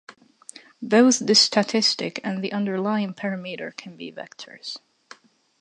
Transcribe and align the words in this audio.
Both 0.81 1.27
the 1.27 1.35
statistic 1.35 2.19
and 2.23 2.43
the 2.43 2.53
underlying 2.53 3.13
parameter 3.13 3.77
can 3.77 3.97
be 3.97 4.11
vectors. 4.11 4.77